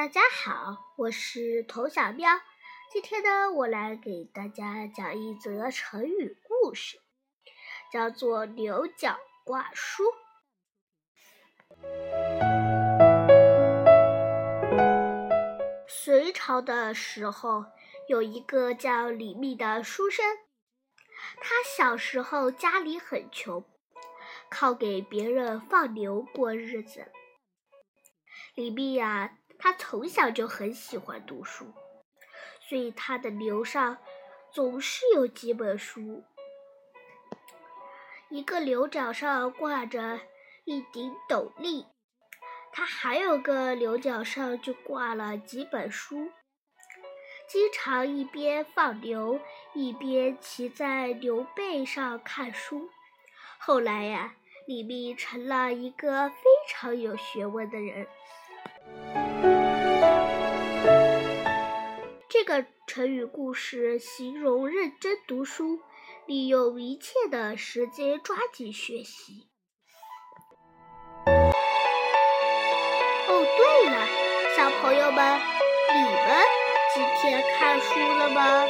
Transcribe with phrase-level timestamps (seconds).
[0.00, 2.30] 大家好，我是童小喵。
[2.90, 6.98] 今天呢，我来给大家讲一则成语故事，
[7.92, 10.04] 叫做“牛角挂书”。
[15.86, 17.66] 隋朝的时候，
[18.08, 20.24] 有一个叫李密的书生，
[21.42, 23.62] 他小时候家里很穷，
[24.48, 27.12] 靠给别人放牛过日子。
[28.54, 29.36] 李密呀。
[29.60, 31.66] 他从小就很喜欢读书，
[32.66, 33.98] 所以他的牛上
[34.50, 36.24] 总是有几本书。
[38.30, 40.20] 一个牛角上挂着
[40.64, 41.86] 一顶斗笠，
[42.72, 46.30] 他还有个牛角上就挂了几本书，
[47.46, 49.38] 经常一边放牛
[49.74, 52.88] 一边骑在牛背上看书。
[53.58, 54.36] 后来呀，
[54.66, 56.36] 李密成了一个非
[56.68, 58.06] 常有学问的人。
[62.28, 65.80] 这个成语故事形容认真读书，
[66.26, 69.48] 利用一切的时间抓紧学习。
[73.28, 74.06] 哦，对了，
[74.56, 75.38] 小朋友们，
[75.94, 76.44] 你们
[76.94, 78.66] 今天看书了吗？